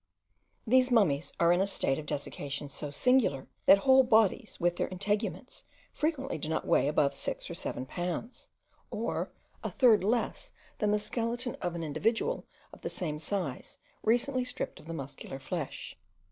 [0.65, 4.87] These mummies are in a state of desiccation so singular, that whole bodies, with their
[4.87, 5.61] integuments,
[5.93, 8.47] frequently do not weigh above six or seven pounds;
[8.89, 9.31] or
[9.63, 14.79] a third less than the skeleton of an individual of the same size, recently stripped
[14.79, 15.95] of the muscular flesh.